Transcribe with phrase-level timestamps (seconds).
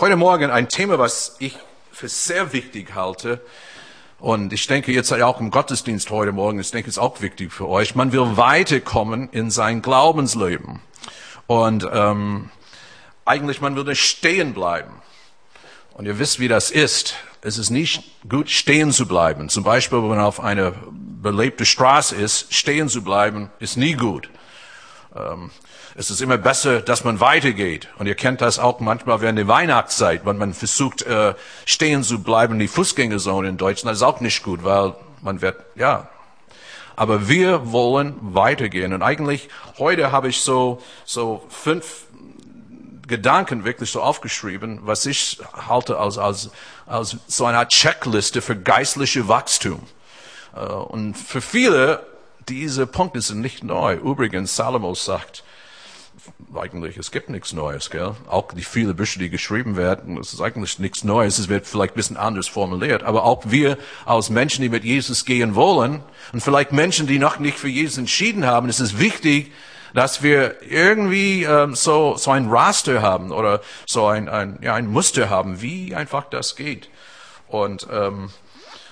[0.00, 1.56] Heute Morgen ein Thema, was ich
[1.90, 3.40] für sehr wichtig halte.
[4.20, 7.52] Und ich denke jetzt auch im Gottesdienst heute Morgen, ich denke, es ist auch wichtig
[7.52, 7.96] für euch.
[7.96, 10.80] Man will weiterkommen in sein Glaubensleben.
[11.48, 12.50] Und ähm,
[13.24, 14.92] eigentlich, man nicht stehen bleiben.
[15.94, 17.16] Und ihr wisst, wie das ist.
[17.40, 19.48] Es ist nicht gut, stehen zu bleiben.
[19.48, 24.30] Zum Beispiel, wenn man auf einer belebten Straße ist, stehen zu bleiben, ist nie gut.
[25.16, 25.50] Ähm,
[25.98, 27.88] es ist immer besser, dass man weitergeht.
[27.98, 31.34] Und ihr kennt das auch manchmal während der Weihnachtszeit, wenn man versucht, äh,
[31.66, 33.94] stehen zu bleiben in die Fußgängerzone in Deutschland.
[33.94, 36.08] Das ist auch nicht gut, weil man wird, ja.
[36.94, 38.92] Aber wir wollen weitergehen.
[38.92, 39.48] Und eigentlich,
[39.78, 42.04] heute habe ich so, so fünf
[43.08, 46.50] Gedanken wirklich so aufgeschrieben, was ich halte als, als,
[46.86, 49.82] als so eine Art Checkliste für geistliche Wachstum.
[50.54, 52.06] Äh, und für viele,
[52.48, 53.94] diese Punkte sind nicht neu.
[53.94, 55.42] Übrigens, Salomo sagt,
[56.56, 58.14] eigentlich, es gibt nichts Neues, gell?
[58.28, 61.92] Auch die viele Bücher, die geschrieben werden, es ist eigentlich nichts Neues, es wird vielleicht
[61.92, 66.40] ein bisschen anders formuliert, aber auch wir als Menschen, die mit Jesus gehen wollen und
[66.40, 69.52] vielleicht Menschen, die noch nicht für Jesus entschieden haben, es ist wichtig,
[69.94, 74.86] dass wir irgendwie ähm, so, so ein Raster haben oder so ein, ein, ja, ein
[74.86, 76.88] Muster haben, wie einfach das geht.
[77.48, 78.30] Und ähm,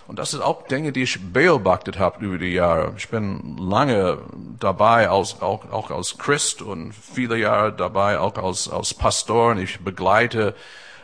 [0.08, 2.92] und das ist auch Dinge, die ich beobachtet habe über die Jahre.
[2.96, 4.18] Ich bin lange
[4.60, 9.50] dabei, als, auch, auch als Christ und viele Jahre dabei, auch als, als Pastor.
[9.50, 10.54] Und ich begleite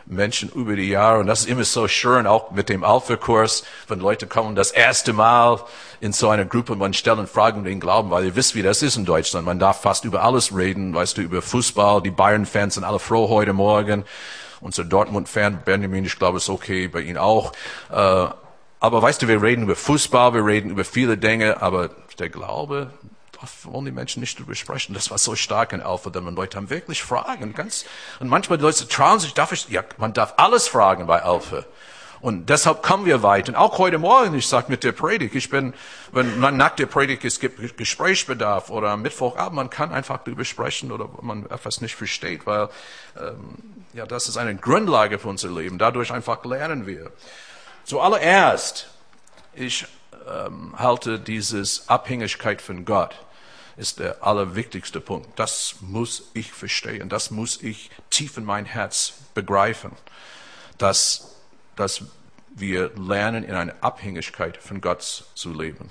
[0.05, 1.19] Menschen über die Jahre.
[1.19, 5.11] Und das ist immer so schön, auch mit dem Alpha-Kurs, wenn Leute kommen das erste
[5.11, 5.59] Mal
[5.99, 8.81] in so eine Gruppe man stellen Fragen um den Glauben, weil ihr wisst, wie das
[8.81, 9.45] ist in Deutschland.
[9.45, 12.01] Man darf fast über alles reden, weißt du, über Fußball.
[12.01, 14.05] Die Bayern-Fans sind alle froh heute Morgen.
[14.61, 17.51] Unser Dortmund-Fan Benjamin, ich glaube, ist okay bei Ihnen auch.
[18.83, 21.87] Aber weißt du, wir reden über Fußball, wir reden über viele Dinge, aber
[22.19, 22.91] der Glaube,
[23.63, 24.93] wollen die Menschen nicht drüber sprechen.
[24.93, 27.53] Das war so stark in Alpha, denn man Leute haben wirklich Fragen.
[27.53, 27.85] Ganz,
[28.19, 31.63] und manchmal die Leute trauen sich, darf ich, ja, man darf alles fragen bei Alpha.
[32.19, 33.47] Und deshalb kommen wir weit.
[33.47, 35.73] Und auch heute Morgen, ich sage mit der Predigt, ich bin,
[36.11, 40.43] wenn man nach der Predigt, es gibt Gesprächsbedarf oder am Mittwochabend, man kann einfach darüber
[40.43, 42.67] sprechen oder man etwas nicht versteht, weil
[43.17, 43.55] ähm,
[43.93, 45.77] ja, das ist eine Grundlage für unser Leben.
[45.77, 47.13] Dadurch einfach lernen wir.
[47.83, 48.87] Zuallererst,
[49.53, 49.85] ich
[50.27, 53.15] ähm, halte dieses Abhängigkeit von Gott
[53.75, 55.27] ist der allerwichtigste Punkt.
[55.37, 59.91] Das muss ich verstehen, das muss ich tief in mein Herz begreifen,
[60.77, 61.35] dass,
[61.75, 62.03] dass
[62.55, 65.89] wir lernen, in einer Abhängigkeit von Gott zu leben.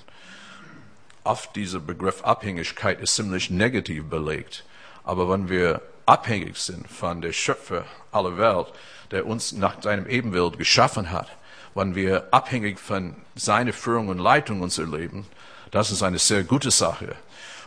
[1.25, 4.65] Oft dieser Begriff Abhängigkeit ist ziemlich negativ belegt,
[5.03, 8.67] aber wenn wir abhängig sind von der Schöpfer aller Welt,
[9.11, 11.29] der uns nach seinem Ebenbild geschaffen hat,
[11.75, 15.25] wenn wir abhängig von seiner Führung und Leitung unser Leben,
[15.71, 17.15] das ist eine sehr gute Sache.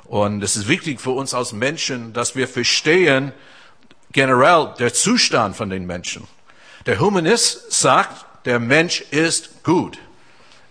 [0.05, 3.33] Und es ist wichtig für uns als Menschen, dass wir verstehen,
[4.13, 6.27] generell der Zustand von den Menschen.
[6.87, 9.99] Der Humanist sagt, der Mensch ist gut,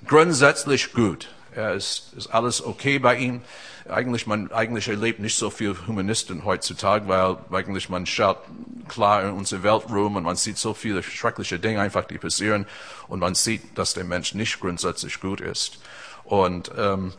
[0.07, 1.28] grundsätzlich gut.
[1.53, 3.41] Er ist, ist alles okay bei ihm
[3.90, 8.40] eigentlich, man eigentlich erlebt nicht so viel Humanisten heutzutage, weil eigentlich man schaut
[8.88, 12.66] klar in unsere Welt rum und man sieht so viele schreckliche Dinge einfach, die passieren
[13.07, 15.79] und man sieht, dass der Mensch nicht grundsätzlich gut ist.
[16.23, 17.13] Und ähm,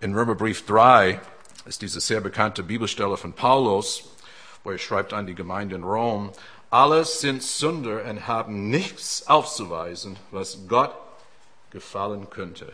[0.00, 1.20] in Römerbrief 3
[1.66, 4.04] ist diese sehr bekannte Bibelstelle von Paulus,
[4.64, 6.32] wo er schreibt an die Gemeinde in Rom,
[6.70, 10.94] alles sind Sünder und haben nichts aufzuweisen, was Gott
[11.70, 12.72] gefallen könnte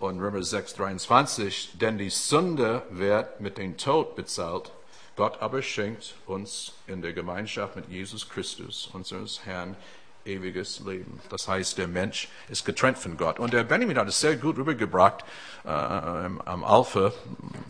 [0.00, 4.70] und Römer 6, 23, denn die Sünde wird mit dem Tod bezahlt,
[5.16, 9.76] Gott aber schenkt uns in der Gemeinschaft mit Jesus Christus, unseres Herrn,
[10.24, 11.20] ewiges Leben.
[11.28, 13.38] Das heißt, der Mensch ist getrennt von Gott.
[13.38, 15.24] Und der Benjamin hat es sehr gut rübergebracht
[15.64, 17.12] äh, am Alpha,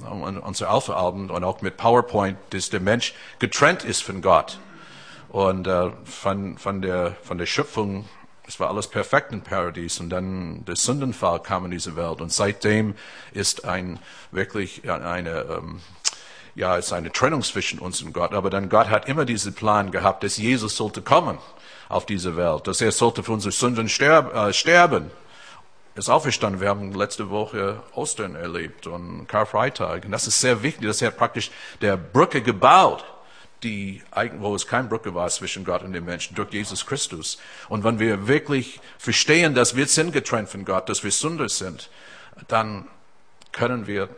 [0.09, 4.59] unser Alpha-Album und auch mit PowerPoint, dass der Mensch getrennt ist von Gott.
[5.29, 8.09] Und äh, von, von, der, von der Schöpfung
[8.47, 12.33] es war alles perfekt im Paradies und dann der Sündenfall kam in diese Welt und
[12.33, 12.95] seitdem
[13.33, 13.99] ist ein
[14.33, 15.81] wirklich eine ähm,
[16.55, 18.35] ja ist eine Trennung zwischen uns und Gott.
[18.35, 21.39] Aber dann Gott hat immer diesen Plan gehabt, dass Jesus sollte kommen
[21.89, 25.11] auf diese Welt, dass er sollte für unsere Sünden sterb, äh, sterben.
[25.97, 26.61] Ist auferstanden.
[26.61, 30.05] Wir haben letzte Woche Ostern erlebt und Karfreitag.
[30.05, 30.89] Und das ist sehr wichtig.
[30.89, 33.05] dass er praktisch der Brücke gebaut
[33.65, 34.03] die,
[34.39, 37.39] wo es keine Brücke war zwischen Gott und dem Menschen, durch Jesus Christus.
[37.69, 41.91] Und wenn wir wirklich verstehen, dass wir sind getrennt von Gott, dass wir Sünder sind,
[42.47, 42.87] dann
[43.53, 44.09] können wir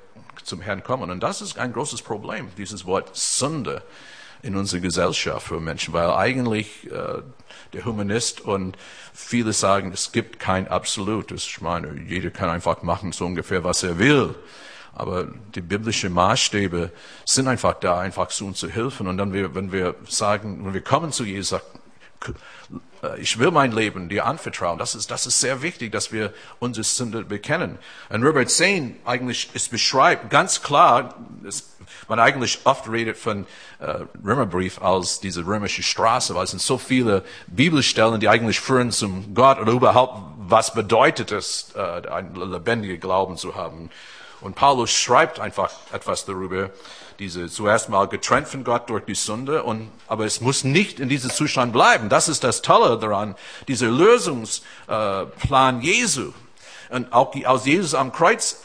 [0.43, 1.11] zum Herrn kommen.
[1.11, 3.83] Und das ist ein großes Problem, dieses Wort Sünde
[4.43, 7.23] in unserer Gesellschaft für Menschen, weil eigentlich äh,
[7.73, 8.77] der Humanist und
[9.13, 11.47] viele sagen, es gibt kein Absolutes.
[11.47, 14.35] Ich meine, jeder kann einfach machen so ungefähr, was er will.
[14.97, 16.91] Aber die biblischen Maßstäbe
[17.27, 19.07] sind einfach da, einfach zu uns zu helfen.
[19.07, 21.61] Und dann, wenn wir sagen, wenn wir kommen zu Jesus,
[23.03, 24.79] äh, ich will mein Leben dir anvertrauen.
[24.79, 27.79] Das ist, das ist sehr wichtig, dass wir unsere Sünde bekennen.
[28.09, 31.15] Und Robert 10 eigentlich, es beschreibt ganz klar,
[31.47, 31.77] es,
[32.09, 33.47] man eigentlich oft redet von
[33.79, 38.93] äh, Römerbrief als diese römische Straße, weil es sind so viele Bibelstellen, die eigentlich führen
[38.93, 43.91] zum Gott oder überhaupt, was bedeutet es, äh, ein lebendiger Glauben zu haben.
[44.47, 46.71] Und Paulus schreibt einfach etwas darüber
[47.19, 51.09] diese zuerst mal getrennt von Gott durch die Sünde und aber es muss nicht in
[51.09, 52.09] diesem Zustand bleiben.
[52.09, 53.35] Das ist das Tolle daran,
[53.67, 56.33] dieser Lösungsplan Jesu.
[56.91, 58.63] Und auch aus Jesus am Kreuz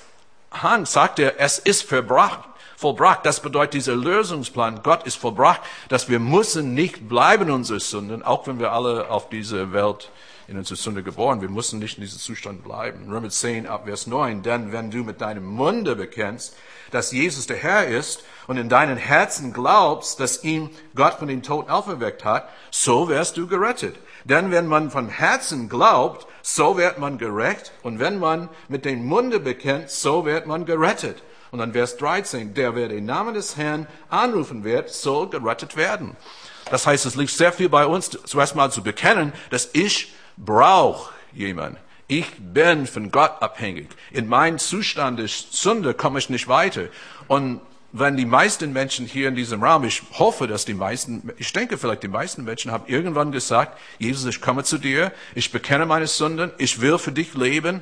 [0.51, 2.41] hang, sagt er, es ist verbracht,
[2.77, 3.25] vollbracht.
[3.25, 8.21] Das bedeutet dieser Lösungsplan, Gott ist vollbracht, dass wir müssen nicht bleiben in unseren Sünden,
[8.21, 10.11] auch wenn wir alle auf diese Welt
[10.51, 11.41] in unsere Sünde geboren.
[11.41, 13.09] Wir müssen nicht in diesem Zustand bleiben.
[13.09, 14.43] Römer 10 ab Vers 9.
[14.43, 16.55] Denn wenn du mit deinem Munde bekennst,
[16.91, 21.41] dass Jesus der Herr ist und in deinen Herzen glaubst, dass ihn Gott von den
[21.41, 23.95] Toten auferweckt hat, so wirst du gerettet.
[24.25, 27.71] Denn wenn man von Herzen glaubt, so wird man gerecht.
[27.81, 31.23] Und wenn man mit dem Munde bekennt, so wird man gerettet.
[31.51, 36.17] Und dann Vers 13, der wer den Namen des Herrn anrufen wird, soll gerettet werden.
[36.69, 41.13] Das heißt, es liegt sehr viel bei uns, zuerst mal zu bekennen, dass ich brauche
[41.33, 41.77] jemanden.
[42.07, 43.87] Ich bin von Gott abhängig.
[44.11, 46.87] In meinem Zustand der Sünde komme ich nicht weiter.
[47.27, 47.61] Und
[47.93, 51.77] wenn die meisten Menschen hier in diesem Raum, ich hoffe, dass die meisten, ich denke
[51.77, 56.07] vielleicht die meisten Menschen haben irgendwann gesagt, Jesus, ich komme zu dir, ich bekenne meine
[56.07, 57.81] Sünden, ich will für dich leben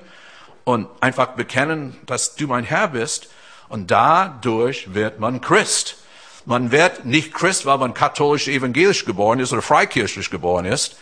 [0.64, 3.30] und einfach bekennen, dass du mein Herr bist.
[3.68, 5.98] Und dadurch wird man Christ.
[6.46, 10.98] Man wird nicht Christ, weil man katholisch evangelisch geboren ist oder freikirchlich geboren ist,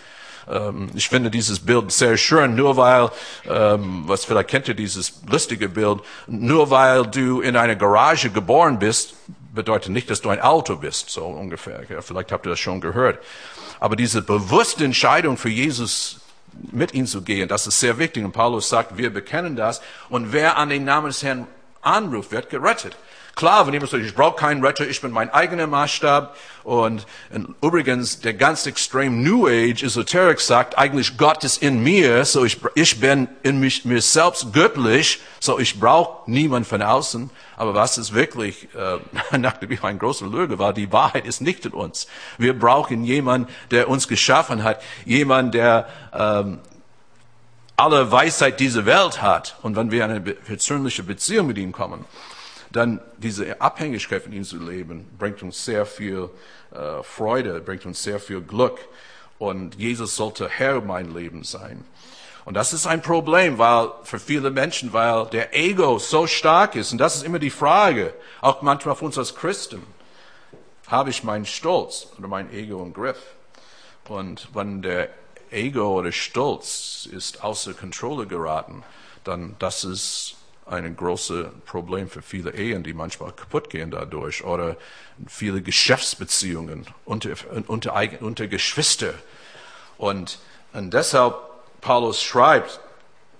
[0.49, 3.09] ähm, ich finde dieses Bild sehr schön, nur weil,
[3.45, 8.79] ähm, was vielleicht kennt ihr dieses lustige Bild, nur weil du in einer Garage geboren
[8.79, 9.15] bist,
[9.53, 11.83] bedeutet nicht, dass du ein Auto bist, so ungefähr.
[11.89, 13.19] Ja, vielleicht habt ihr das schon gehört.
[13.79, 16.21] Aber diese bewusste Entscheidung für Jesus
[16.71, 18.23] mit ihm zu gehen, das ist sehr wichtig.
[18.23, 19.81] Und Paulus sagt, wir bekennen das.
[20.09, 21.47] Und wer an den Namen des Herrn
[21.81, 22.95] anruft, wird gerettet.
[23.37, 26.35] Klar, wenn jemand sagt, ich brauche keinen Retter, ich bin mein eigener Maßstab.
[26.63, 32.25] Und, und übrigens, der ganz extrem New Age Esoterik sagt, eigentlich Gott ist in mir,
[32.25, 37.29] so ich, ich bin in mich, mir selbst göttlich, so ich brauche niemand von außen.
[37.57, 38.97] Aber was ist wirklich, äh,
[39.37, 42.07] nachdem ein großer Lüge war, die Wahrheit ist nicht in uns.
[42.39, 46.57] Wir brauchen jemanden, der uns geschaffen hat, jemanden, der ähm,
[47.75, 49.57] alle Weisheit dieser Welt hat.
[49.61, 52.03] Und wenn wir in eine persönliche Beziehung mit ihm kommen,
[52.77, 56.29] dann diese Abhängigkeit von ihm zu leben, bringt uns sehr viel
[56.71, 58.79] äh, Freude, bringt uns sehr viel Glück.
[59.39, 61.83] Und Jesus sollte Herr mein Leben sein.
[62.45, 66.93] Und das ist ein Problem, weil für viele Menschen, weil der Ego so stark ist.
[66.93, 69.83] Und das ist immer die Frage, auch manchmal für uns als Christen.
[70.87, 73.19] Habe ich meinen Stolz oder mein Ego im Griff?
[74.07, 75.09] Und wenn der
[75.51, 78.83] Ego oder Stolz ist außer Kontrolle geraten,
[79.25, 80.36] dann das ist
[80.69, 84.77] ein großes Problem für viele Ehen, die manchmal kaputt gehen dadurch oder
[85.27, 87.31] viele Geschäftsbeziehungen unter,
[87.67, 89.13] unter, unter Geschwister.
[89.97, 90.39] Und,
[90.73, 91.35] und deshalb
[91.81, 92.79] Paulus schreibt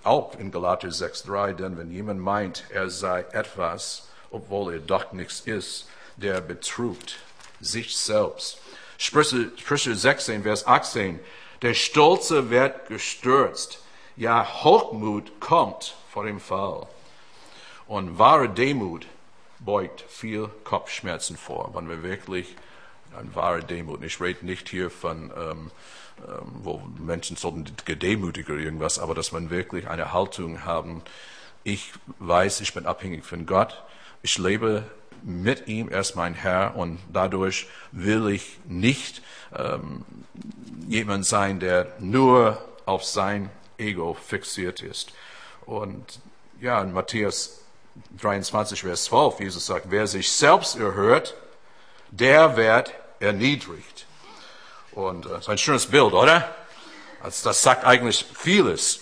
[0.04, 5.42] auch in Galater 6,3, denn wenn jemand meint, er sei etwas, obwohl er doch nichts
[5.42, 7.18] ist, der betrügt
[7.60, 8.60] sich selbst.
[8.98, 11.20] Sprüche, Sprüche 16, Vers 18,
[11.62, 13.80] der Stolze wird gestürzt,
[14.16, 16.88] ja Hochmut kommt vor dem Fall.
[17.88, 19.08] Und wahre Demut
[19.60, 22.56] beugt viel Kopfschmerzen vor, wenn wir wirklich
[23.18, 25.72] eine wahre Demut, ich rede nicht hier von, ähm,
[26.28, 31.02] ähm, wo Menschen sollten gedemütigt oder irgendwas, aber dass man wirklich eine Haltung haben,
[31.64, 33.84] ich weiß, ich bin abhängig von Gott,
[34.22, 34.84] ich lebe
[35.24, 39.22] mit ihm, er ist mein Herr und dadurch will ich nicht
[39.56, 40.06] ähm,
[40.88, 45.14] jemand sein, der nur auf sein Ego fixiert ist.
[45.66, 46.20] Und
[46.62, 47.64] ja, in Matthäus
[48.20, 51.36] 23, Vers 12, Jesus sagt, wer sich selbst erhört,
[52.12, 54.06] der wird erniedrigt.
[54.92, 56.56] Und äh, ist ein schönes Bild, oder?
[57.22, 59.02] Also das sagt eigentlich vieles.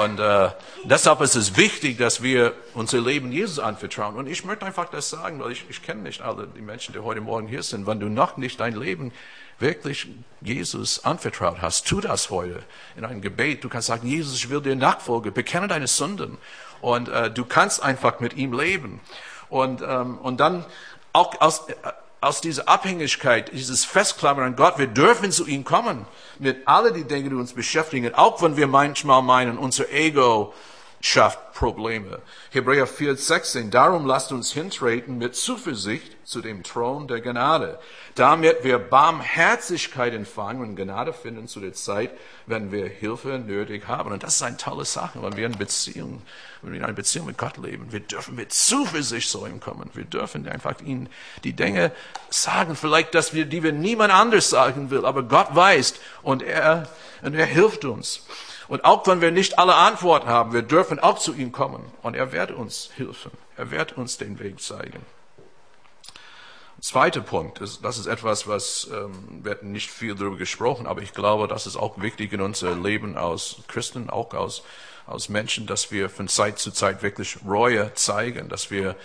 [0.00, 0.50] Und äh,
[0.84, 4.14] deshalb ist es wichtig, dass wir unser Leben Jesus anvertrauen.
[4.14, 7.00] Und ich möchte einfach das sagen, weil ich, ich kenne nicht alle die Menschen, die
[7.00, 7.86] heute Morgen hier sind.
[7.86, 9.12] Wenn du noch nicht dein Leben
[9.58, 10.08] wirklich
[10.40, 12.62] Jesus anvertraut hast, tu das heute
[12.96, 13.64] in einem Gebet.
[13.64, 16.38] Du kannst sagen, Jesus, ich will dir nachfolgen, bekenne deine Sünden
[16.82, 19.00] und äh, du kannst einfach mit ihm leben.
[19.48, 20.66] Und, ähm, und dann
[21.14, 21.74] auch aus, äh,
[22.20, 26.06] aus dieser Abhängigkeit, dieses Festklammern an Gott, wir dürfen zu ihm kommen
[26.38, 30.52] mit all die Dinge, die uns beschäftigen, auch wenn wir manchmal meinen, unser Ego
[31.00, 32.20] schafft Probleme.
[32.50, 33.70] Hebräer 4, 16.
[33.70, 37.78] Darum lasst uns hintreten mit Zuversicht zu dem Thron der Gnade,
[38.14, 42.10] damit wir Barmherzigkeit empfangen und Gnade finden zu der Zeit,
[42.46, 44.12] wenn wir Hilfe nötig haben.
[44.12, 46.22] Und das ist eine tolle Sache, wenn wir in Beziehung,
[46.60, 47.90] wenn wir in einer Beziehung mit Gott leben.
[47.90, 49.90] Wir dürfen mit Zuversicht zu ihm kommen.
[49.94, 51.08] Wir dürfen einfach ihm
[51.44, 51.92] die Dinge
[52.28, 56.88] sagen, vielleicht, dass wir, die wir niemand anders sagen will, aber Gott weiß und er,
[57.22, 58.26] und er hilft uns.
[58.68, 62.14] Und auch wenn wir nicht alle Antworten haben, wir dürfen auch zu ihm kommen und
[62.14, 63.30] er wird uns helfen.
[63.56, 65.04] Er wird uns den Weg zeigen.
[66.82, 71.46] Zweiter Punkt, das ist etwas, was ähm, wird nicht viel darüber gesprochen, aber ich glaube,
[71.46, 74.64] das ist auch wichtig in unser Leben als Christen, auch als,
[75.06, 78.96] als Menschen, dass wir von Zeit zu Zeit wirklich Reue zeigen, dass wir,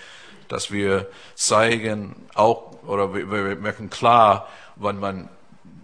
[0.47, 5.29] dass wir zeigen, auch, oder wir, wir merken klar, wenn man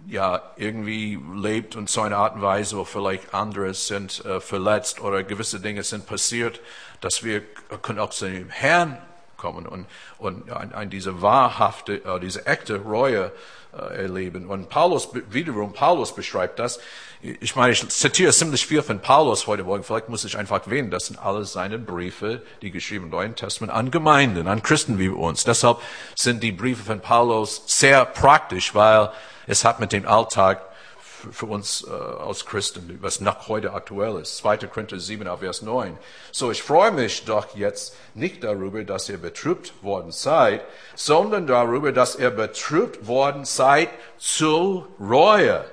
[0.08, 5.00] ja irgendwie lebt und so eine Art und Weise, wo vielleicht andere sind äh, verletzt
[5.00, 6.60] oder gewisse Dinge sind passiert,
[7.00, 7.42] dass wir
[7.82, 8.98] können auch zu dem Herrn
[9.44, 9.84] kommen und,
[10.16, 13.30] und ein, diese wahrhafte, äh, diese echte Reue
[13.76, 14.46] äh, erleben.
[14.46, 16.80] Und Paulus, wiederum, Paulus beschreibt das.
[17.20, 19.84] Ich meine, ich zitiere ziemlich viel von Paulus heute Morgen.
[19.84, 23.70] Vielleicht muss ich einfach erwähnen, das sind alles seine Briefe, die geschrieben im Neuen Testament
[23.70, 25.44] an Gemeinden, an Christen wie uns.
[25.44, 25.78] Deshalb
[26.14, 29.10] sind die Briefe von Paulus sehr praktisch, weil
[29.46, 30.62] es hat mit dem Alltag
[31.32, 34.38] für uns äh, als Christen, was nach heute aktuell ist.
[34.38, 34.58] 2.
[34.58, 35.98] Korinther 7, Vers 9.
[36.32, 40.62] So, ich freue mich doch jetzt nicht darüber, dass ihr betrübt worden seid,
[40.94, 43.88] sondern darüber, dass ihr betrübt worden seid
[44.18, 45.64] zu Reue.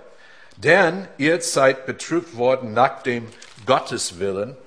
[0.58, 3.28] Denn ihr seid betrübt worden nach dem
[3.66, 4.58] Gotteswillen,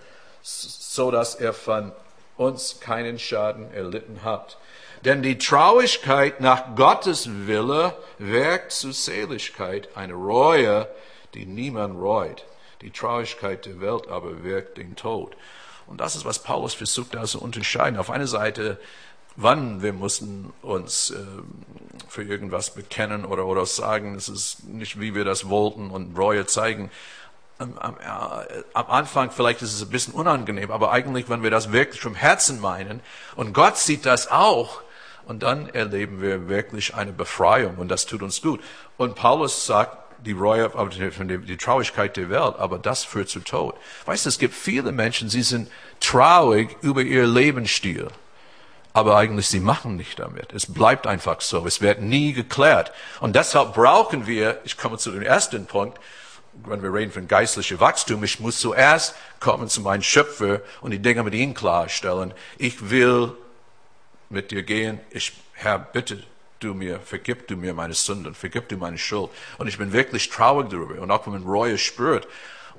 [0.42, 1.92] so dass er von
[2.36, 4.58] uns keinen Schaden erlitten hat.
[5.04, 10.88] Denn die Traurigkeit nach Gottes Wille wirkt zu Seligkeit, eine Reue,
[11.34, 12.46] die niemand reut.
[12.80, 15.36] Die Traurigkeit der Welt aber wirkt den Tod.
[15.86, 17.98] Und das ist, was Paulus versucht da zu unterscheiden.
[17.98, 18.78] Auf einer Seite,
[19.36, 21.16] wann wir mussten uns äh,
[22.08, 26.46] für irgendwas bekennen oder, oder sagen, es ist nicht, wie wir das wollten und Reue
[26.46, 26.90] zeigen.
[27.58, 31.50] Am, am, äh, am Anfang vielleicht ist es ein bisschen unangenehm, aber eigentlich, wenn wir
[31.50, 33.00] das wirklich vom Herzen meinen
[33.36, 34.82] und Gott sieht das auch,
[35.26, 38.60] und dann erleben wir wirklich eine Befreiung und das tut uns gut.
[38.96, 43.74] Und Paulus sagt, die Reue, die Traurigkeit der Welt, aber das führt zu Tod.
[44.06, 48.08] Weißt du, es gibt viele Menschen, sie sind traurig über ihr Lebensstil.
[48.92, 50.52] Aber eigentlich, sie machen nicht damit.
[50.52, 51.66] Es bleibt einfach so.
[51.66, 52.92] Es wird nie geklärt.
[53.20, 55.98] Und deshalb brauchen wir, ich komme zu dem ersten Punkt,
[56.64, 61.00] wenn wir reden von geistlichem Wachstum, ich muss zuerst kommen zu meinem Schöpfer und die
[61.00, 62.32] Dinge mit ihm klarstellen.
[62.56, 63.32] Ich will
[64.34, 65.00] mit dir gehen.
[65.10, 66.22] Ich, Herr, bitte
[66.60, 69.30] du mir, vergib du mir meine Sünden, vergib du meine Schuld.
[69.58, 71.00] Und ich bin wirklich traurig darüber.
[71.00, 72.28] Und auch wenn man Reue spürt,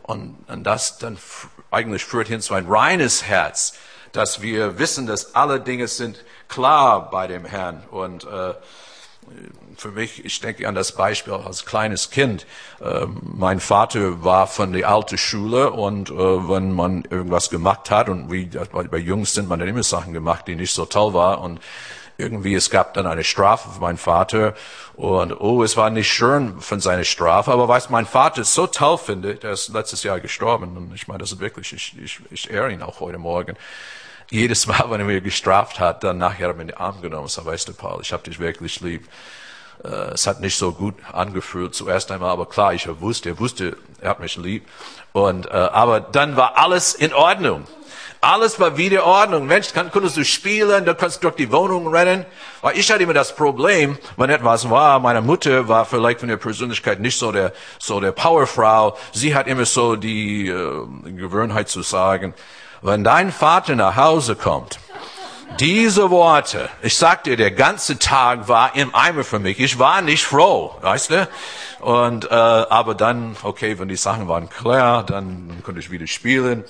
[0.03, 1.17] und, und das dann
[1.71, 3.75] eigentlich führt hin zu ein reines Herz,
[4.11, 7.83] dass wir wissen, dass alle Dinge sind klar bei dem Herrn.
[7.89, 8.53] Und äh,
[9.77, 12.45] für mich, ich denke an das Beispiel als kleines Kind.
[12.79, 18.09] Äh, mein Vater war von der alten Schule und äh, wenn man irgendwas gemacht hat
[18.09, 21.39] und wie bei Jungs sind man dann immer Sachen gemacht, die nicht so toll waren
[21.39, 21.59] und
[22.17, 24.53] irgendwie es gab dann eine Strafe für meinen Vater
[24.93, 28.97] und oh, es war nicht schön von seiner Strafe, aber was mein Vater so toll
[28.97, 32.49] findet, er ist letztes Jahr gestorben und ich meine, das ist wirklich, ich, ich, ich
[32.49, 33.57] ehre ihn auch heute Morgen
[34.29, 37.27] jedes Mal, wenn er mir gestraft hat, dann nachher hat er mir den Arm genommen.
[37.27, 39.07] So, weißt du, Paul, ich habe dich wirklich lieb.
[39.83, 43.77] Äh, es hat nicht so gut angefühlt zuerst einmal, aber klar, ich wusste, er wusste,
[44.01, 44.67] er hat mich lieb.
[45.13, 47.65] Und, äh, aber dann war alles in Ordnung.
[48.21, 49.45] Alles war wieder in Ordnung.
[49.45, 52.25] Mensch, kann, konntest du spielen, du kannst durch die Wohnung rennen.
[52.61, 56.37] Weil ich hatte immer das Problem, wenn etwas war, meine Mutter war vielleicht von der
[56.37, 58.97] Persönlichkeit nicht so der, so der Powerfrau.
[59.11, 62.33] Sie hat immer so die äh, Gewohnheit zu sagen,
[62.85, 64.79] wenn dein Vater nach Hause kommt,
[65.59, 69.59] diese Worte, ich sag dir, der ganze Tag war im Eimer für mich.
[69.59, 71.29] Ich war nicht froh, weißt du?
[71.79, 76.63] Und äh, aber dann, okay, wenn die Sachen waren klar, dann, konnte ich wieder spielen.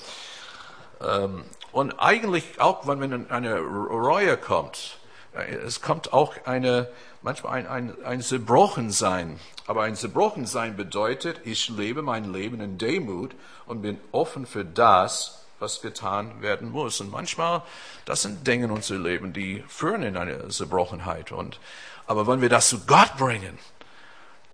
[1.05, 4.97] Ähm, und eigentlich auch, wenn man eine Reue kommt,
[5.33, 6.87] äh, es kommt auch eine
[7.23, 9.39] manchmal ein, ein, ein Zerbrochensein.
[9.67, 13.31] Aber ein Zerbrochensein bedeutet, ich lebe mein Leben in Demut
[13.65, 16.99] und bin offen für das, was getan werden muss.
[17.01, 17.61] Und manchmal,
[18.05, 21.31] das sind Dinge in unserem Leben, die führen in eine Zerbrochenheit.
[21.31, 21.59] Und,
[22.07, 23.57] aber wenn wir das zu Gott bringen,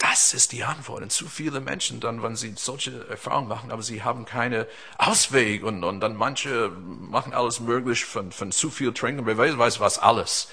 [0.01, 1.03] das ist die Antwort.
[1.03, 4.67] Und zu viele Menschen dann, wenn sie solche Erfahrungen machen, aber sie haben keine
[4.97, 9.79] Ausweg und, und dann manche machen alles möglich von, von zu viel Trinken, wer weiß
[9.79, 10.49] was alles.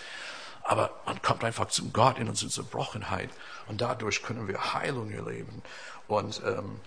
[0.65, 3.31] Aber man kommt einfach zu Gott in unsere Zerbrochenheit
[3.69, 5.63] und dadurch können wir Heilung erleben.
[6.09, 6.81] Und ähm,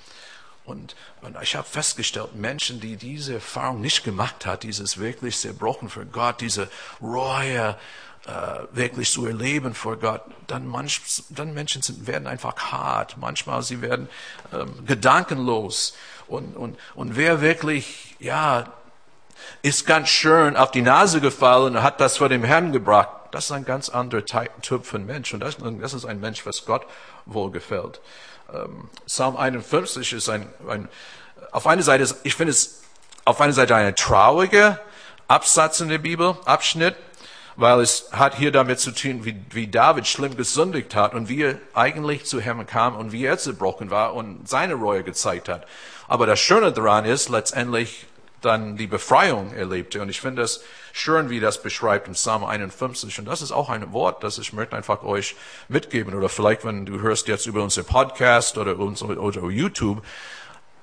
[0.64, 5.90] Und, und ich habe festgestellt, Menschen, die diese Erfahrung nicht gemacht hat, dieses wirklich zerbrochen
[5.90, 6.70] für Gott, diese
[7.02, 7.76] Reue
[8.28, 8.32] äh,
[8.72, 13.18] wirklich zu erleben vor Gott, dann, manch, dann Menschen sind, werden einfach hart.
[13.18, 14.08] Manchmal sie werden
[14.54, 15.96] ähm, gedankenlos.
[16.28, 18.72] Und, und, und wer wirklich, ja,
[19.64, 23.46] ist ganz schön auf die Nase gefallen und hat das vor dem Herrn gebracht, das
[23.46, 24.24] ist ein ganz anderer
[24.62, 25.34] Typ von Mensch.
[25.34, 26.86] Und das, das ist ein Mensch, was Gott
[27.26, 28.02] wohlgefällt.
[28.54, 30.88] Ähm, Psalm 51 ist ein, ein
[31.52, 32.82] auf eine Seite, ich finde es
[33.26, 34.80] auf eine Seite eine traurige
[35.28, 36.96] Absatz in der Bibel, Abschnitt,
[37.56, 41.44] weil es hat hier damit zu tun, wie, wie David schlimm gesündigt hat und wie
[41.44, 45.68] er eigentlich zu Herrn kam und wie er zerbrochen war und seine Reue gezeigt hat.
[46.08, 48.08] Aber das Schöne daran ist, letztendlich
[48.42, 50.02] dann die Befreiung erlebte.
[50.02, 53.20] Und ich finde es schön, wie das beschreibt im Psalm 51.
[53.20, 55.36] Und das ist auch ein Wort, das ich möchte einfach euch
[55.68, 56.14] mitgeben.
[56.16, 60.04] Oder vielleicht, wenn du hörst jetzt über unseren Podcast oder, oder YouTube,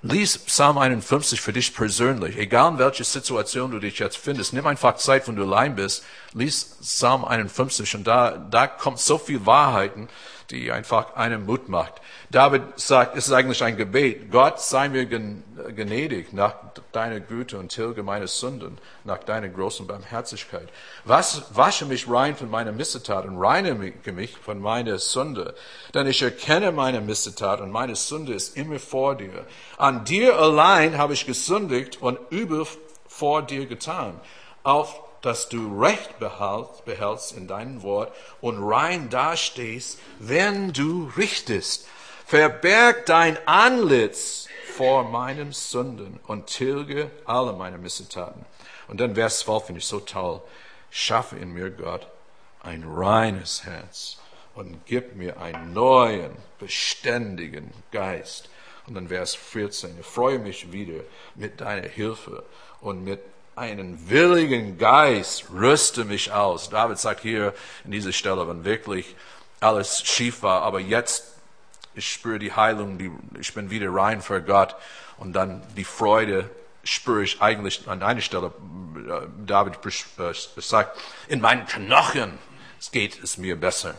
[0.03, 4.53] Lies Psalm 51 für dich persönlich, egal in welcher Situation du dich jetzt findest.
[4.53, 6.05] Nimm einfach Zeit, wenn du allein bist.
[6.35, 10.09] Lies Psalm 51 und da, da kommt so viel Wahrheiten,
[10.50, 11.95] die einfach einen Mut macht.
[12.31, 14.31] David sagt, es ist eigentlich ein Gebet.
[14.31, 16.55] Gott sei mir gnädig nach
[16.93, 20.69] deiner Güte und tilge meine Sünden nach deiner großen Barmherzigkeit.
[21.05, 25.55] Was, wasche mich rein von meiner Missetat und reinige mich von meiner Sünde.
[25.93, 29.45] Denn ich erkenne meine Missetat und meine Sünde ist immer vor dir.
[29.76, 32.67] An dir allein habe ich gesündigt und übel
[33.07, 34.19] vor dir getan.
[34.62, 41.87] Auf dass du Recht behältst in deinem Wort und rein dastehst, wenn du richtest.
[42.27, 48.45] Verberg dein Antlitz vor meinen Sünden und tilge alle meine Missetaten.
[48.87, 50.41] Und dann Vers 12 finde ich so toll.
[50.91, 52.07] Schaffe in mir, Gott,
[52.63, 54.19] ein reines Herz
[54.55, 58.49] und gib mir einen neuen, beständigen Geist.
[58.87, 59.99] Und dann Vers 14.
[60.01, 61.01] Ich freue mich wieder
[61.35, 62.45] mit deiner Hilfe
[62.81, 63.21] und mit
[63.59, 66.71] einem willigen Geist rüste mich aus.
[66.71, 69.17] David sagt hier in dieser Stelle, wenn wirklich
[69.61, 71.35] alles schief war, aber jetzt
[71.99, 73.11] ich spüre die Heilung, die,
[73.41, 74.77] ich bin wieder rein für Gott
[75.17, 76.49] und dann die Freude
[76.85, 78.53] spüre ich eigentlich an einer Stelle,
[79.44, 82.38] David äh, sagt, in meinen Knochen
[82.92, 83.94] geht es mir besser.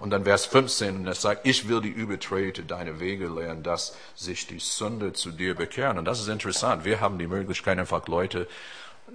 [0.00, 4.46] Und dann Vers 15, er sagt, ich will die Übertreter deine Wege lernen, dass sich
[4.46, 5.98] die Sünde zu dir bekehren.
[5.98, 6.84] Und das ist interessant.
[6.84, 8.48] Wir haben die Möglichkeit, einfach Leute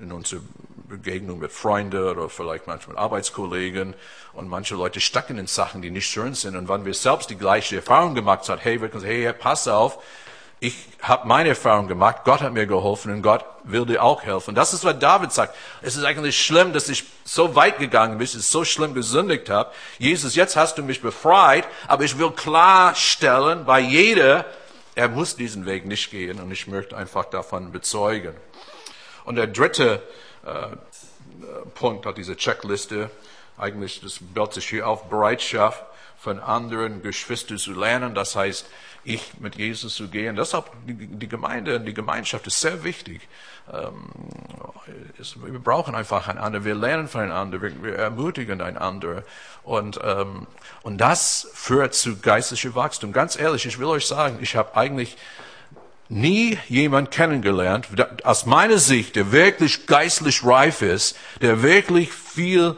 [0.01, 0.41] in unserer
[0.87, 3.93] Begegnung mit Freunden oder vielleicht manchmal Arbeitskollegen
[4.33, 6.55] und manche Leute stecken in Sachen, die nicht schön sind.
[6.55, 9.67] Und wenn wir selbst die gleiche Erfahrung gemacht haben, hey, wir können sagen, hey, pass
[9.67, 9.99] auf,
[10.61, 14.55] ich habe meine Erfahrung gemacht, Gott hat mir geholfen und Gott will dir auch helfen.
[14.55, 15.55] Das ist, was David sagt.
[15.81, 19.49] Es ist eigentlich schlimm, dass ich so weit gegangen bin, dass ich so schlimm gesündigt
[19.49, 19.71] habe.
[19.99, 24.45] Jesus, jetzt hast du mich befreit, aber ich will klarstellen bei jeder,
[24.95, 28.33] er muss diesen Weg nicht gehen und ich möchte einfach davon bezeugen.
[29.25, 30.01] Und der dritte
[30.45, 30.75] äh,
[31.75, 33.09] Punkt hat diese Checkliste,
[33.57, 35.83] eigentlich, das baut sich hier auf Bereitschaft
[36.17, 38.13] von anderen Geschwistern zu lernen.
[38.13, 38.65] Das heißt,
[39.03, 40.35] ich mit Jesus zu gehen.
[40.35, 43.27] Deshalb die Gemeinde, die Gemeinschaft ist sehr wichtig.
[43.71, 44.09] Ähm,
[45.17, 46.65] wir brauchen einfach einander.
[46.65, 47.61] Wir lernen voneinander.
[47.61, 49.23] Wir ermutigen einander.
[49.63, 50.47] Und, ähm,
[50.83, 53.13] und das führt zu geistlichem Wachstum.
[53.13, 55.17] Ganz ehrlich, ich will euch sagen, ich habe eigentlich
[56.09, 57.87] nie jemand kennengelernt,
[58.23, 62.75] aus meiner Sicht, der wirklich geistlich reif ist, der wirklich viel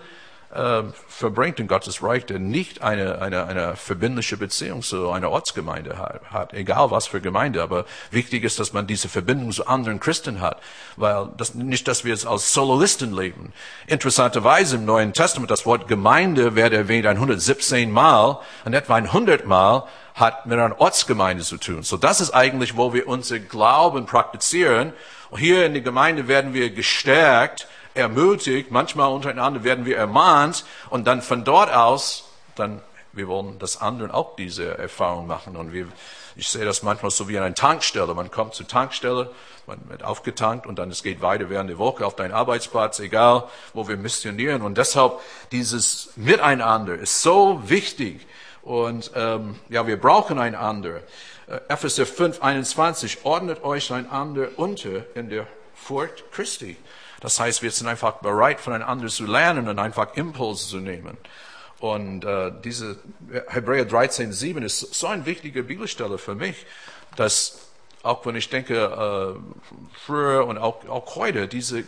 [0.54, 5.98] äh, verbringt in Gottes Reich, der nicht eine, eine, eine verbindliche Beziehung zu einer Ortsgemeinde
[5.98, 10.42] hat, egal was für Gemeinde, aber wichtig ist, dass man diese Verbindung zu anderen Christen
[10.42, 10.60] hat,
[10.98, 13.54] weil das nicht, dass wir es als Soloisten leben.
[13.88, 19.88] Interessanterweise im Neuen Testament, das Wort Gemeinde wird erwähnt 117 Mal und etwa 100 Mal
[20.16, 21.84] hat mit einer Ortsgemeinde zu tun.
[21.84, 24.94] So das ist eigentlich, wo wir unser Glauben praktizieren.
[25.38, 31.22] Hier in der Gemeinde werden wir gestärkt, ermutigt, manchmal untereinander werden wir ermahnt und dann
[31.22, 32.82] von dort aus, dann,
[33.14, 35.56] wir wollen, dass anderen auch diese Erfahrung machen.
[35.56, 35.88] Und wir,
[36.36, 38.14] ich sehe das manchmal so wie an einer Tankstelle.
[38.14, 39.32] Man kommt zur Tankstelle,
[39.68, 43.46] man wird aufgetankt und dann es geht weiter während der Woche auf deinen Arbeitsplatz, egal
[43.74, 44.62] wo wir missionieren.
[44.62, 45.20] Und deshalb
[45.52, 48.26] dieses Miteinander ist so wichtig.
[48.62, 51.02] Und ähm, ja, wir brauchen einander.
[51.48, 56.78] Äh, Epheser 5, 21, ordnet euch einander unter in der Furcht Christi.
[57.22, 61.18] Das heißt, wir sind einfach bereit, voneinander zu lernen und einfach Impulse zu nehmen.
[61.80, 62.98] Und äh, diese
[63.48, 66.66] Hebräer 13, 7 ist so eine wichtige Bibelstelle für mich,
[67.16, 67.72] dass
[68.04, 69.40] auch wenn ich denke, äh,
[70.06, 71.84] früher und auch, auch heute, diese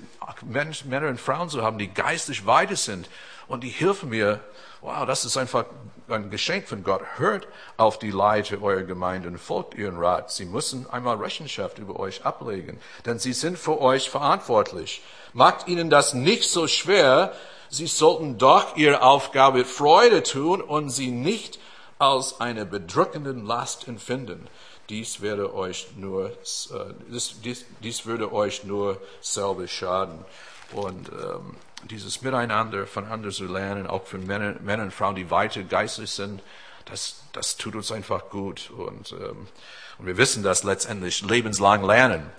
[0.86, 3.10] Männer und Frauen zu haben, die geistig weiter sind
[3.48, 4.40] Und die helfen mir,
[4.82, 5.66] wow, das ist einfach
[6.08, 7.02] ein Geschenk von Gott.
[7.18, 10.32] Hört auf die Leute eurer Gemeinde und folgt ihren Rat.
[10.32, 15.02] Sie müssen einmal Rechenschaft über euch ablegen, denn sie sind für euch verantwortlich.
[15.34, 17.34] Macht ihnen das nicht so schwer.
[17.70, 21.60] Sie sollten doch ihre Aufgabe Freude tun und sie nicht
[21.98, 24.48] als eine bedrückende Last empfinden.
[24.90, 30.26] Dies werde euch nur, äh, dies, dies, dies würde euch nur selber schaden.
[30.74, 31.56] Und ähm,
[31.90, 36.42] dieses Miteinander voneinander zu lernen, auch von Männern, Männern und Frauen, die weiter geistlich sind,
[36.86, 38.70] das, das tut uns einfach gut.
[38.72, 39.48] Und, ähm,
[39.98, 42.30] und wir wissen das letztendlich lebenslang lernen.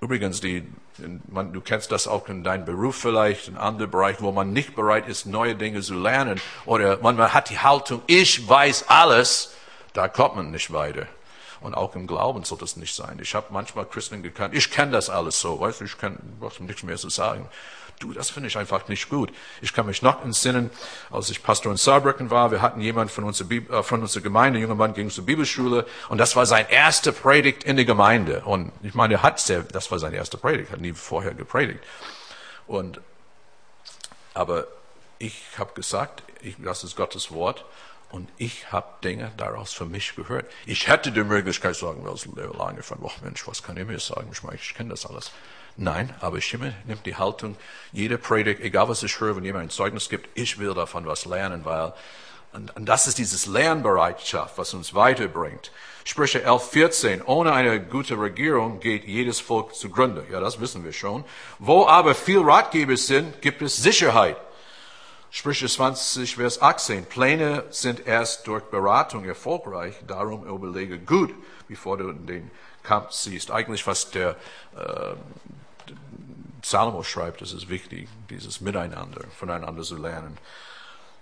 [0.00, 0.66] Übrigens, die,
[1.28, 4.74] man, du kennst das auch in deinem Beruf vielleicht, in anderen Bereichen, wo man nicht
[4.74, 9.54] bereit ist, neue Dinge zu lernen, oder man hat die Haltung, ich weiß alles,
[9.94, 11.06] da kommt man nicht weiter.
[11.60, 13.18] Und auch im Glauben soll das nicht sein.
[13.20, 16.18] Ich habe manchmal Christen gekannt, ich kenne das alles so, weißt du, ich kann
[16.60, 17.48] nichts mehr zu sagen.
[17.98, 19.32] Du, das finde ich einfach nicht gut.
[19.62, 20.70] Ich kann mich noch entsinnen,
[21.10, 24.22] als ich Pastor in Saarbrücken war, wir hatten jemand von unserer, Bib äh, von unserer
[24.22, 27.86] Gemeinde, ein junger Mann ging zur Bibelschule und das war sein erste Predigt in der
[27.86, 28.42] Gemeinde.
[28.44, 31.82] Und ich meine, er hat sehr, das war sein erste Predigt, hat nie vorher gepredigt.
[32.66, 33.00] Und,
[34.34, 34.66] aber
[35.18, 37.64] ich habe gesagt, ich, das ist Gottes Wort
[38.10, 40.50] und ich habe Dinge daraus für mich gehört.
[40.64, 42.26] Ich hätte die Möglichkeit sagen, was
[42.58, 44.28] lange von, oh Mensch, was kann ich mir sagen?
[44.32, 45.32] Ich meine, ich kenne das alles.
[45.76, 47.56] Nein, aber Schimmel nimmt die Haltung,
[47.92, 51.26] jede Predigt, egal was ich höre, wenn jemand ein Zeugnis gibt, ich will davon was
[51.26, 51.92] lernen, weil,
[52.52, 55.72] und, und das ist dieses Lernbereitschaft, was uns weiterbringt.
[56.04, 60.24] Sprüche 11, 14, ohne eine gute Regierung geht jedes Volk zugrunde.
[60.30, 61.24] Ja, das wissen wir schon.
[61.58, 64.36] Wo aber viel Ratgeber sind, gibt es Sicherheit.
[65.30, 67.04] Sprüche 20, Vers 18.
[67.06, 71.34] Pläne sind erst durch Beratung erfolgreich, darum überlege gut,
[71.68, 72.50] bevor du den
[72.82, 73.50] Kampf siehst.
[73.50, 74.36] Eigentlich, was der
[74.76, 75.14] äh,
[76.62, 80.38] Salomo schreibt, das ist wichtig, dieses Miteinander, voneinander zu lernen.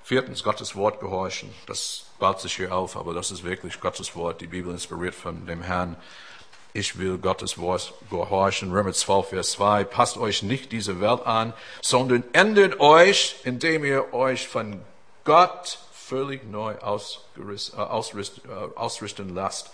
[0.02, 1.48] Viertens, Gottes Wort gehorchen.
[1.66, 4.42] Das baut sich hier auf, aber das ist wirklich Gottes Wort.
[4.42, 5.96] Die Bibel inspiriert von dem Herrn.
[6.74, 8.72] Ich will Gottes Wort gehorchen.
[8.72, 9.84] Römer 12, Vers 2.
[9.84, 14.80] Passt euch nicht diese Welt an, sondern ändert euch, indem ihr euch von
[15.24, 19.70] Gott völlig neu äh, ausrichten, äh, ausrichten lasst.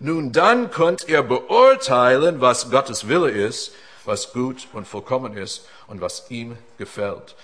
[0.00, 3.72] Nun dann könnt ihr beurteilen, was Gottes Wille ist
[4.06, 7.34] was gut und vollkommen ist und was ihm gefällt.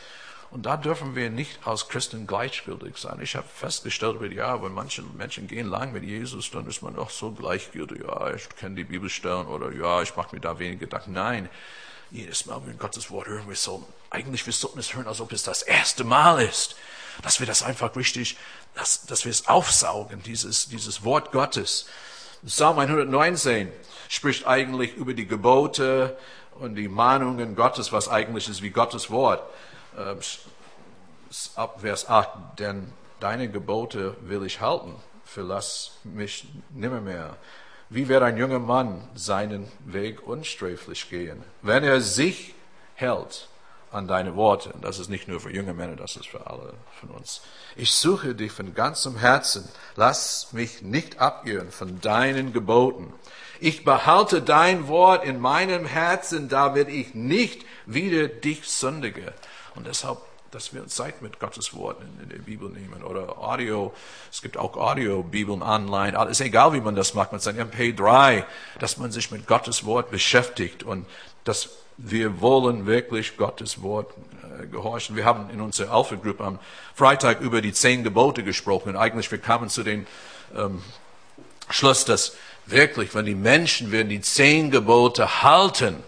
[0.50, 3.20] Und da dürfen wir nicht als Christen gleichgültig sein.
[3.22, 7.10] Ich habe festgestellt Jahre, wenn manche Menschen gehen lang mit Jesus, dann ist man doch
[7.10, 8.02] so gleichgültig.
[8.02, 11.12] Ja, ich kenne die Bibelstellen oder ja, ich mache mir da wenig Gedanken.
[11.12, 11.48] Nein,
[12.10, 15.20] jedes Mal, wenn wir Gottes Wort hören, wir sollten, eigentlich wir sollten es hören, als
[15.20, 16.74] ob es das erste Mal ist.
[17.22, 18.36] Dass wir das einfach richtig,
[18.74, 21.86] dass, dass wir es aufsaugen, dieses, dieses Wort Gottes.
[22.44, 23.70] Psalm 119
[24.08, 26.16] spricht eigentlich über die Gebote,
[26.60, 29.42] und die Mahnungen Gottes, was eigentlich ist wie Gottes Wort.
[29.96, 30.18] Ähm,
[31.57, 37.37] ab Vers 8, denn deine Gebote will ich halten, verlass mich nimmermehr.
[37.88, 42.55] Wie wird ein junger Mann seinen Weg unsträflich gehen, wenn er sich
[42.94, 43.48] hält
[43.90, 44.72] an deine Worte?
[44.81, 47.42] Das ist nicht nur für junge Männer, das ist für alle von uns.
[47.74, 49.68] Ich suche dich von ganzem Herzen.
[49.96, 53.12] Lass mich nicht abirren von deinen Geboten.
[53.59, 59.35] Ich behalte dein Wort in meinem Herzen, damit ich nicht wieder dich sündige.
[59.74, 60.18] Und deshalb,
[60.50, 63.92] dass wir Zeit mit Gottes Wort in, in der Bibel nehmen oder Audio.
[64.33, 66.16] Es gibt auch Audio-Bibeln online.
[66.24, 68.44] Es ist egal, wie man das macht mit seinem MP3,
[68.78, 71.06] dass man sich mit Gottes Wort beschäftigt und
[71.44, 74.12] dass wir wollen wirklich Gottes Wort
[74.61, 75.16] äh, gehorchen.
[75.16, 76.59] Wir haben in unserer Alpha-Gruppe am
[76.94, 78.90] Freitag über die zehn Gebote gesprochen.
[78.90, 80.06] Und eigentlich, wir kamen zu dem
[80.56, 80.83] ähm,
[81.68, 86.02] Schluss, dass wirklich, wenn die Menschen werden die zehn Gebote halten,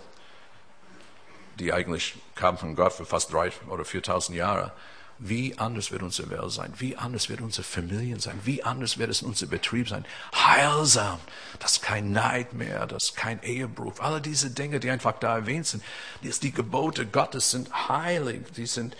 [1.58, 4.72] die eigentlich kamen von Gott für fast drei oder viertausend Jahre,
[5.18, 9.10] wie anders wird unsere Welt sein, wie anders wird unsere Familien sein, wie anders wird
[9.10, 10.04] es unser Betrieb sein.
[10.34, 11.20] Heilsam,
[11.60, 14.00] das ist kein Neid mehr, das ist kein Ehebruch.
[14.00, 15.84] Alle diese Dinge, die einfach da erwähnt sind,
[16.22, 18.96] die, die Gebote Gottes sind heilig, die sind,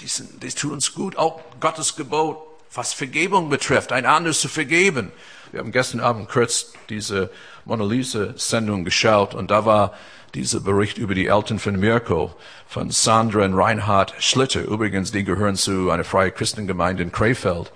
[0.00, 1.16] die sind, die tun uns gut.
[1.16, 2.38] Auch Gottes Gebot,
[2.72, 5.12] was Vergebung betrifft, ein anderes zu vergeben.
[5.52, 7.30] Wir haben gestern Abend kurz diese
[7.64, 9.94] Mona Lisa-Sendung geschaut und da war
[10.36, 12.34] dieser Bericht über die Eltern von Mirko,
[12.66, 14.62] von Sandra und Reinhard Schlitter.
[14.62, 17.72] Übrigens, die gehören zu einer freien Christengemeinde in Krefeld.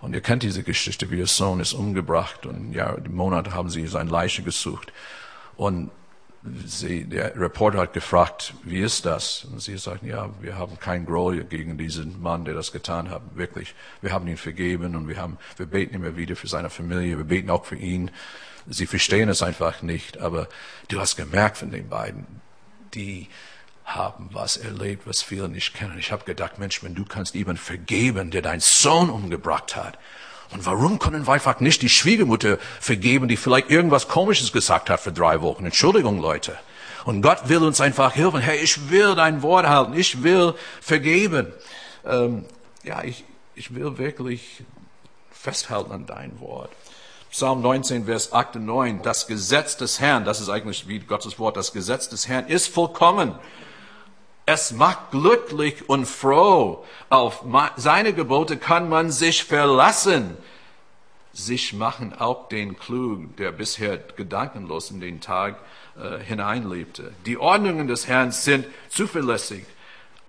[0.00, 3.68] Und ihr kennt diese Geschichte, wie ihr Sohn ist umgebracht und ja, im Monat haben
[3.68, 4.92] sie seine Leiche gesucht.
[5.56, 5.90] Und
[6.66, 9.46] sie, der Reporter hat gefragt, wie ist das?
[9.46, 13.22] Und sie sagten, ja, wir haben kein Groll gegen diesen Mann, der das getan hat.
[13.34, 17.16] Wirklich, wir haben ihn vergeben und wir haben, wir beten immer wieder für seine Familie,
[17.16, 18.10] wir beten auch für ihn.
[18.66, 20.48] Sie verstehen es einfach nicht, aber
[20.88, 22.26] du hast gemerkt von den beiden,
[22.94, 23.28] die
[23.84, 25.98] haben was erlebt, was viele nicht kennen.
[25.98, 29.98] Ich habe gedacht, Mensch, wenn du kannst jemand vergeben, der deinen Sohn umgebracht hat,
[30.50, 35.00] und warum können wir einfach nicht die Schwiegermutter vergeben, die vielleicht irgendwas Komisches gesagt hat
[35.00, 35.64] für drei Wochen?
[35.64, 36.56] Entschuldigung, Leute.
[37.04, 38.40] Und Gott will uns einfach helfen.
[38.40, 39.94] Hey, ich will dein Wort halten.
[39.94, 41.52] Ich will vergeben.
[42.06, 42.44] Ähm,
[42.84, 43.24] ja, ich,
[43.56, 44.62] ich will wirklich
[45.32, 46.70] festhalten an dein Wort.
[47.34, 49.02] Psalm 19, Vers 8 und 9.
[49.02, 52.68] Das Gesetz des Herrn, das ist eigentlich wie Gottes Wort, das Gesetz des Herrn ist
[52.68, 53.34] vollkommen.
[54.46, 56.84] Es macht glücklich und froh.
[57.10, 57.44] Auf
[57.74, 60.36] seine Gebote kann man sich verlassen.
[61.32, 65.56] Sich machen auch den klug, der bisher gedankenlos in den Tag
[66.00, 67.14] äh, hineinlebte.
[67.26, 69.66] Die Ordnungen des Herrn sind zuverlässig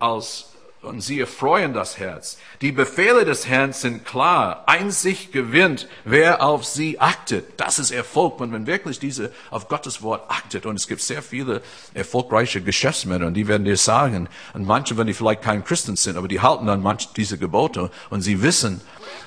[0.00, 0.55] als
[0.86, 2.38] und sie erfreuen das Herz.
[2.60, 4.64] Die Befehle des Herrn sind klar.
[4.66, 7.60] Einzig gewinnt, wer auf sie achtet.
[7.60, 10.66] Das ist Erfolg, wenn man wirklich diese auf Gottes Wort achtet.
[10.66, 11.62] Und es gibt sehr viele
[11.94, 16.16] erfolgreiche Geschäftsmänner, und die werden dir sagen, und manche, wenn die vielleicht kein Christen sind,
[16.16, 18.80] aber die halten an manche diese Gebote, und sie wissen,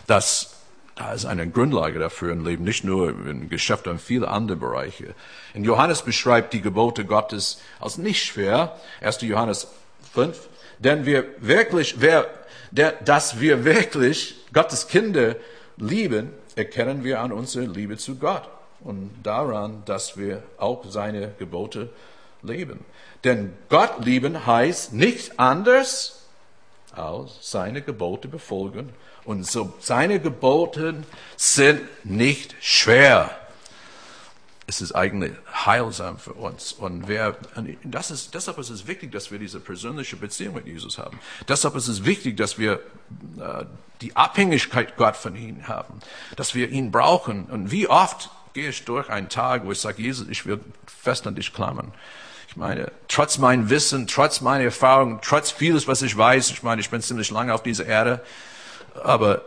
[0.08, 0.56] dass
[1.00, 5.16] da ist eine Grundlage dafür im Leben, nicht nur im Geschäft, sondern viele andere Bereiche.
[5.54, 8.78] Und Johannes beschreibt die Gebote Gottes als nicht schwer.
[9.00, 9.22] 1.
[9.22, 9.70] Johannes
[10.14, 10.38] 5,
[10.80, 12.28] denn wir wirklich, wer,
[12.72, 15.36] der, dass wir wirklich Gottes Kinder
[15.78, 18.50] lieben, erkennen wir an unserer Liebe zu Gott
[18.82, 21.90] und daran, dass wir auch seine Gebote
[22.42, 22.86] leben.
[23.24, 26.26] Denn Gott lieben heißt nichts anders
[26.94, 28.90] als seine Gebote befolgen.
[29.26, 31.04] Und so seine Gebote
[31.36, 33.39] sind nicht schwer
[34.70, 36.74] es ist eigentlich heilsam für uns.
[36.74, 37.36] Und wer,
[37.84, 41.20] das ist, deshalb ist es wichtig, dass wir diese persönliche Beziehung mit Jesus haben.
[41.48, 42.74] Deshalb ist es wichtig, dass wir
[43.40, 43.66] äh,
[44.02, 45.96] die Abhängigkeit Gott von ihm haben,
[46.36, 47.46] dass wir ihn brauchen.
[47.46, 51.26] Und wie oft gehe ich durch einen Tag, wo ich sage, Jesus, ich will fest
[51.26, 51.92] an dich klammern.
[52.48, 56.80] Ich meine, trotz mein Wissen, trotz meiner Erfahrung, trotz vieles, was ich weiß, ich meine,
[56.80, 58.24] ich bin ziemlich lange auf dieser Erde,
[59.04, 59.42] aber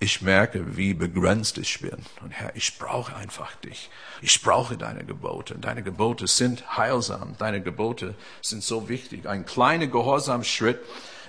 [0.00, 1.96] ich merke, wie begrenzt ich bin.
[2.22, 3.90] Und Herr, ich brauche einfach dich.
[4.22, 5.56] Ich brauche deine Gebote.
[5.58, 7.34] Deine Gebote sind heilsam.
[7.38, 9.28] Deine Gebote sind so wichtig.
[9.28, 10.78] Ein kleiner Gehorsamschritt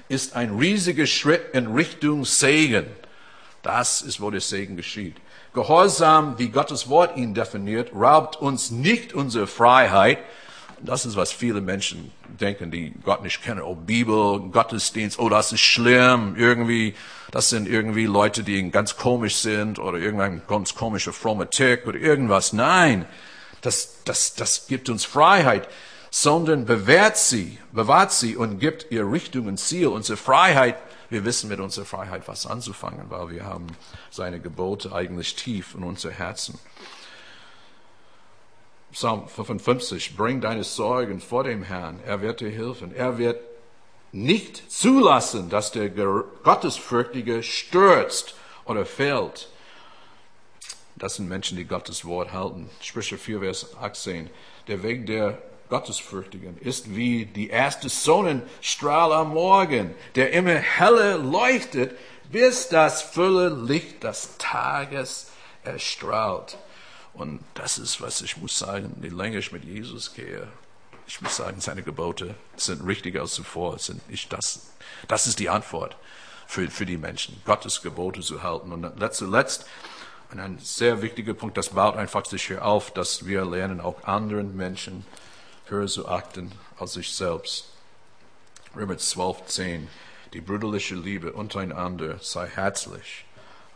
[0.07, 2.85] ist ein riesiger Schritt in Richtung Segen.
[3.63, 5.15] Das ist, wo der Segen geschieht.
[5.53, 10.19] Gehorsam, wie Gottes Wort ihn definiert, raubt uns nicht unsere Freiheit,
[10.81, 13.61] das ist, was viele Menschen denken, die Gott nicht kennen.
[13.61, 16.35] Oh, Bibel, Gottesdienst, oh, das ist schlimm.
[16.37, 16.95] Irgendwie,
[17.31, 21.97] das sind irgendwie Leute, die ganz komisch sind oder irgendein ganz komischer frommer Tick oder
[21.97, 22.53] irgendwas.
[22.53, 23.05] Nein,
[23.61, 25.67] das, das, das gibt uns Freiheit,
[26.11, 29.87] sondern bewährt sie, bewahrt sie und gibt ihr Richtung und Ziel.
[29.87, 30.75] Unsere Freiheit,
[31.09, 33.67] wir wissen mit unserer Freiheit was anzufangen, weil wir haben
[34.09, 36.57] seine Gebote eigentlich tief in unser Herzen.
[38.91, 42.93] Psalm 55, bring deine Sorgen vor dem Herrn, er wird dir helfen.
[42.95, 43.39] Er wird
[44.11, 49.49] nicht zulassen, dass der Gottesfürchtige stürzt oder fällt.
[50.95, 52.69] Das sind Menschen, die Gottes Wort halten.
[52.81, 54.29] Sprüche 4, Vers 18.
[54.67, 55.37] Der Weg der
[55.69, 61.95] Gottesfürchtigen ist wie die erste Sonnenstrahl am Morgen, der immer heller leuchtet,
[62.31, 65.31] bis das volle Licht des Tages
[65.63, 66.57] erstrahlt.
[67.13, 70.47] Und das ist, was ich muss sagen, je länger ich mit Jesus gehe,
[71.07, 73.79] ich muss sagen, seine Gebote sind richtiger als zuvor.
[73.79, 74.71] Sind nicht das,
[75.07, 75.97] das ist die Antwort
[76.47, 78.71] für, für die Menschen, Gottes Gebote zu halten.
[78.71, 79.65] Und zuletzt,
[80.29, 84.55] ein sehr wichtiger Punkt, das baut einfach sich hier auf, dass wir lernen, auch anderen
[84.55, 85.03] Menschen
[85.65, 87.69] höher zu achten als sich selbst.
[88.75, 89.87] Römer 12, 10.
[90.33, 93.25] Die brüderliche Liebe untereinander sei herzlich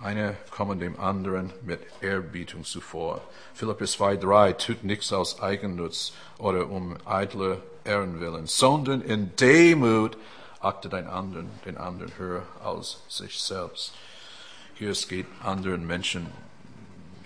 [0.04, 3.22] einer kommen dem anderen mit Ehrbietung zuvor.
[3.54, 10.18] Philippus 2,3 tut nichts aus Eigennutz oder um eitler Ehrenwillen, sondern in Demut
[10.60, 13.94] achtet ein anderen, den anderen höher als sich selbst.
[14.76, 16.28] Hier es geht anderen Menschen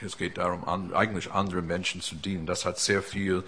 [0.01, 2.45] es geht darum, eigentlich anderen Menschen zu dienen.
[2.45, 3.43] Das hat sehr viel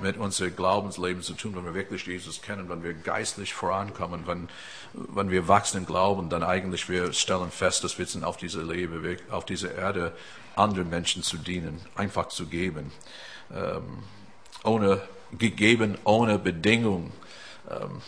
[0.00, 4.48] mit unserem Glaubensleben zu tun, wenn wir wirklich Jesus kennen, wenn wir geistlich vorankommen, wenn,
[4.92, 8.62] wenn wir wachsen im Glauben, dann eigentlich wir stellen fest, dass wir sind auf dieser
[8.62, 10.12] Lebe, auf dieser Erde,
[10.56, 12.92] anderen Menschen zu dienen, einfach zu geben,
[13.52, 14.04] ähm,
[14.62, 15.02] ohne
[15.36, 17.12] gegeben, ohne Bedingung.
[17.68, 18.02] Ähm,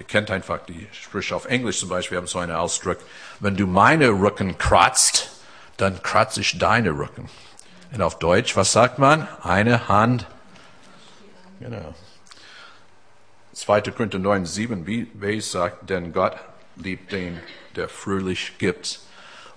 [0.00, 2.96] Ihr kennt einfach die Sprüche auf Englisch zum Beispiel, wir haben so einen Ausdruck,
[3.40, 5.30] wenn du meine Rücken kratzt,
[5.80, 7.28] dann kratze ich deine Rücken.
[7.92, 9.26] Und auf Deutsch, was sagt man?
[9.42, 10.26] Eine Hand.
[11.58, 11.94] Genau.
[13.52, 13.82] 2.
[13.82, 16.36] Korinther 9, 7 b sagt, denn Gott
[16.76, 17.40] liebt den,
[17.76, 19.00] der fröhlich gibt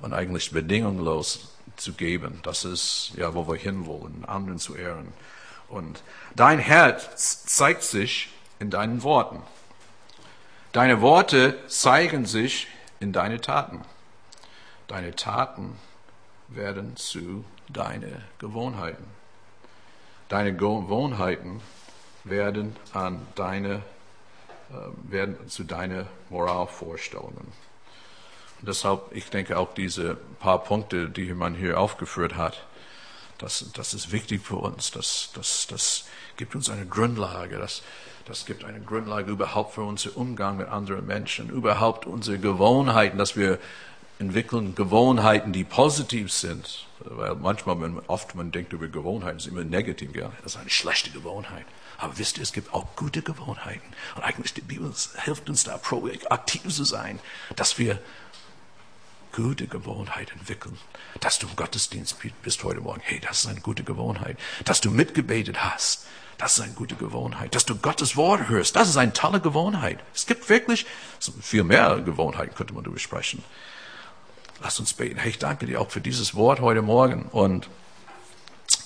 [0.01, 2.39] und eigentlich bedingungslos zu geben.
[2.43, 5.13] Das ist ja, wo wir hinwollen, anderen zu ehren.
[5.69, 6.03] Und
[6.35, 9.41] dein Herz zeigt sich in deinen Worten.
[10.71, 12.67] Deine Worte zeigen sich
[12.99, 13.81] in deine Taten.
[14.87, 15.77] Deine Taten
[16.55, 19.05] werden zu deine Gewohnheiten.
[20.29, 21.61] Deine Gewohnheiten
[22.23, 23.81] werden an deine
[24.73, 27.51] äh, werden zu deinen Moralvorstellungen.
[28.59, 32.65] Und deshalb, ich denke auch diese paar Punkte, die man hier aufgeführt hat,
[33.37, 34.91] das, das ist wichtig für uns.
[34.91, 36.05] Das, das, das
[36.37, 37.57] gibt uns eine Grundlage.
[37.57, 37.83] Das,
[38.25, 43.35] das gibt eine Grundlage überhaupt für unseren Umgang mit anderen Menschen, überhaupt unsere Gewohnheiten, dass
[43.35, 43.59] wir
[44.19, 46.87] entwickeln Gewohnheiten, die positiv sind.
[46.99, 50.15] Weil manchmal, wenn man, oft man denkt über Gewohnheiten, ist immer negativ.
[50.15, 51.65] Ja, das ist eine schlechte Gewohnheit.
[51.97, 53.93] Aber wisst ihr, es gibt auch gute Gewohnheiten.
[54.15, 54.91] Und eigentlich die Bibel
[55.23, 55.79] hilft uns da,
[56.29, 57.19] aktiv zu sein,
[57.55, 57.99] dass wir
[59.33, 60.77] gute Gewohnheiten entwickeln.
[61.19, 63.01] Dass du im Gottesdienst bist heute Morgen.
[63.03, 64.37] Hey, das ist eine gute Gewohnheit.
[64.65, 66.05] Dass du mitgebetet hast.
[66.37, 67.53] Das ist eine gute Gewohnheit.
[67.55, 68.75] Dass du Gottes Wort hörst.
[68.75, 69.99] Das ist eine tolle Gewohnheit.
[70.13, 70.85] Es gibt wirklich
[71.41, 73.43] viel mehr Gewohnheiten, könnte man darüber sprechen.
[74.63, 75.19] Lass uns beten.
[75.19, 77.23] Hey, ich danke dir auch für dieses Wort heute Morgen.
[77.23, 77.67] Und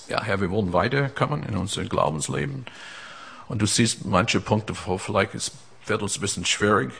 [0.08, 2.66] ja, Herr, wir wollen weiterkommen in unserem Glaubensleben.
[3.46, 5.52] Und du siehst manche Punkte, wo vielleicht es
[5.86, 6.90] wird uns ein bisschen schwierig.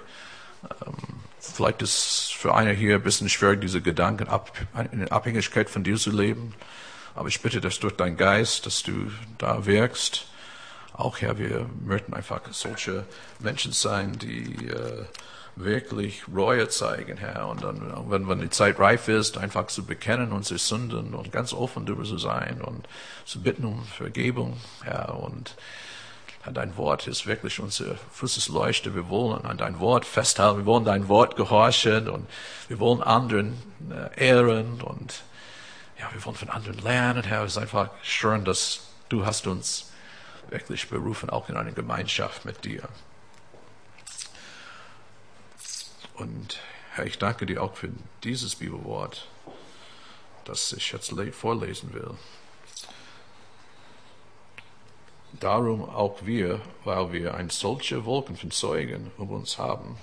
[0.62, 0.94] Ähm,
[1.40, 4.28] vielleicht ist für einer hier ein bisschen schwierig, diese Gedanken
[4.92, 6.54] in Abhängigkeit von dir zu leben.
[7.16, 10.26] Aber ich bitte, dass durch dein Geist, dass du da wirkst.
[10.92, 13.06] Auch Herr, wir möchten einfach solche
[13.40, 15.04] Menschen sein, die äh,
[15.60, 17.48] wirklich Reue zeigen, Herr.
[17.48, 21.52] Und dann, wenn, wenn die Zeit reif ist, einfach zu bekennen unsere Sünden und ganz
[21.52, 22.88] offen darüber zu sein und
[23.24, 25.18] zu bitten um Vergebung, Herr.
[25.18, 25.54] Und
[26.42, 28.94] Herr, dein Wort ist wirklich unser Fußesleuchte.
[28.94, 30.58] Wir wollen an dein Wort festhalten.
[30.58, 32.26] Wir wollen dein Wort gehorchen und
[32.68, 33.54] wir wollen anderen
[33.90, 35.22] äh, ehren und
[35.98, 37.24] ja, wir wollen von anderen lernen.
[37.24, 39.90] Herr, es ist einfach schön, dass du hast uns
[40.50, 42.88] wirklich berufen, auch in eine Gemeinschaft mit dir.
[46.18, 46.58] Und
[46.94, 47.90] Herr, ich danke dir auch für
[48.24, 49.28] dieses Bibelwort,
[50.44, 52.10] das ich jetzt vorlesen will.
[55.38, 59.96] Darum auch wir, weil wir ein solche Wolken von Zeugen um uns haben,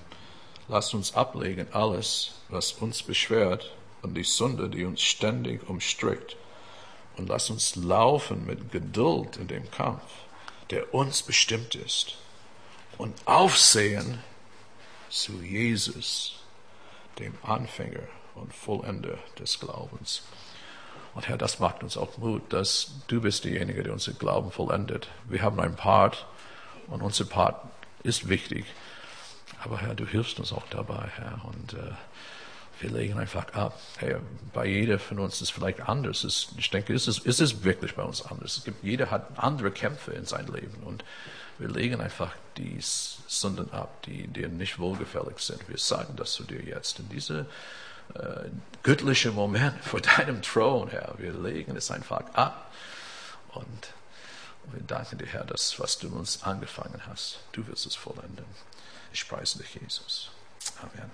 [0.68, 6.36] lasst uns ablegen alles, was uns beschwert und die Sünde, die uns ständig umstrickt,
[7.18, 10.02] und lasst uns laufen mit Geduld in dem Kampf,
[10.70, 12.16] der uns bestimmt ist,
[12.96, 14.22] und aufsehen
[15.08, 16.40] zu Jesus,
[17.18, 20.22] dem Anfänger und Vollender des Glaubens.
[21.14, 25.08] Und Herr, das macht uns auch Mut, dass du bist derjenige, der unseren Glauben vollendet.
[25.28, 26.26] Wir haben einen Part
[26.88, 27.62] und unser Part
[28.02, 28.66] ist wichtig.
[29.64, 31.40] Aber Herr, du hilfst uns auch dabei, Herr.
[31.44, 31.92] Und äh,
[32.80, 33.80] wir legen einfach ab.
[33.96, 34.16] Hey,
[34.52, 36.52] bei jeder von uns ist vielleicht anders.
[36.58, 38.58] ich denke, ist es, ist es wirklich bei uns anders.
[38.58, 40.82] Es gibt, jeder hat andere Kämpfe in seinem Leben.
[40.84, 41.02] Und
[41.58, 45.68] wir legen einfach die Sünden ab, die dir nicht wohlgefällig sind.
[45.68, 47.46] Wir sagen das zu dir jetzt in diese
[48.14, 48.48] äh,
[48.82, 51.14] göttliche Moment vor deinem Thron, Herr.
[51.18, 52.72] Wir legen es einfach ab
[53.54, 53.92] und
[54.72, 58.46] wir danken dir, Herr, dass was du uns angefangen hast, du wirst es vollenden.
[59.12, 60.30] Ich preise dich, Jesus.
[60.82, 61.10] Amen.